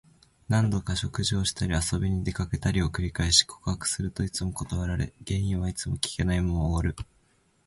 [0.49, 6.95] 何度か食事をしたり、遊びに出かけたりを繰り返し、告白するといつも断られ、原因はいつも聞けないまま終わる。